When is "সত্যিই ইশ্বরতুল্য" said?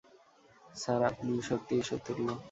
1.47-2.27